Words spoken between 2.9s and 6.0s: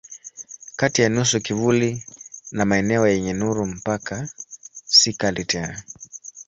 yenye nuru mpaka si kali tena.